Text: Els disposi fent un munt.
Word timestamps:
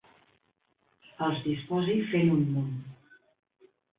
Els 1.27 1.41
disposi 1.49 1.95
fent 2.13 2.33
un 2.39 2.43
munt. 2.57 2.75